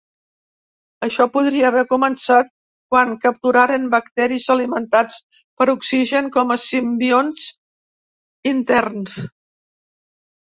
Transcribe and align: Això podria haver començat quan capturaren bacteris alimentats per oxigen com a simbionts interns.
Això 1.07 1.25
podria 1.33 1.65
haver 1.67 1.81
començat 1.89 2.47
quan 2.93 3.11
capturaren 3.25 3.83
bacteris 3.95 4.47
alimentats 4.55 5.19
per 5.61 5.67
oxigen 5.73 6.31
com 6.37 6.53
a 6.55 6.59
simbionts 6.63 7.43
interns. 8.53 9.19